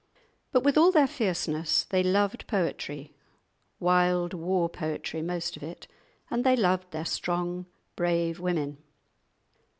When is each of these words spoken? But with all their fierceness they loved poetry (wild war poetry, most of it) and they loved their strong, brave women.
But 0.51 0.63
with 0.63 0.79
all 0.79 0.91
their 0.91 1.05
fierceness 1.05 1.83
they 1.83 2.01
loved 2.01 2.47
poetry 2.47 3.13
(wild 3.79 4.33
war 4.33 4.67
poetry, 4.67 5.21
most 5.21 5.55
of 5.55 5.61
it) 5.61 5.87
and 6.31 6.43
they 6.43 6.55
loved 6.55 6.89
their 6.89 7.05
strong, 7.05 7.67
brave 7.95 8.39
women. 8.39 8.79